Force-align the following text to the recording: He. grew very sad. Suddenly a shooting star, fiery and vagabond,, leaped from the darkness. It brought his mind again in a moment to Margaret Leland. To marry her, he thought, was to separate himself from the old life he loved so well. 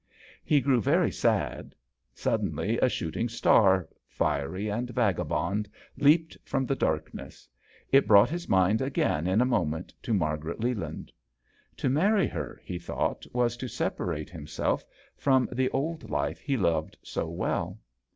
He. 0.43 0.61
grew 0.61 0.81
very 0.81 1.11
sad. 1.11 1.75
Suddenly 2.15 2.79
a 2.79 2.89
shooting 2.89 3.29
star, 3.29 3.87
fiery 4.07 4.67
and 4.67 4.89
vagabond,, 4.89 5.69
leaped 5.95 6.35
from 6.43 6.65
the 6.65 6.75
darkness. 6.75 7.47
It 7.91 8.07
brought 8.07 8.31
his 8.31 8.49
mind 8.49 8.81
again 8.81 9.27
in 9.27 9.41
a 9.41 9.45
moment 9.45 9.93
to 10.01 10.11
Margaret 10.11 10.59
Leland. 10.59 11.11
To 11.77 11.87
marry 11.87 12.25
her, 12.25 12.59
he 12.65 12.79
thought, 12.79 13.27
was 13.31 13.55
to 13.57 13.67
separate 13.67 14.31
himself 14.31 14.83
from 15.17 15.47
the 15.51 15.69
old 15.69 16.09
life 16.09 16.39
he 16.39 16.57
loved 16.57 16.97
so 17.03 17.29
well. 17.29 17.77